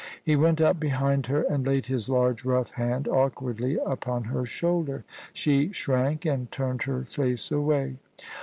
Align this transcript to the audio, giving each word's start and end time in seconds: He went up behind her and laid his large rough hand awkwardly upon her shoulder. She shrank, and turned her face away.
He 0.23 0.35
went 0.35 0.59
up 0.61 0.79
behind 0.79 1.27
her 1.27 1.43
and 1.43 1.67
laid 1.67 1.85
his 1.85 2.09
large 2.09 2.43
rough 2.43 2.71
hand 2.71 3.07
awkwardly 3.07 3.77
upon 3.85 4.23
her 4.23 4.47
shoulder. 4.47 5.03
She 5.31 5.71
shrank, 5.73 6.25
and 6.25 6.51
turned 6.51 6.81
her 6.85 7.03
face 7.03 7.51
away. 7.51 7.97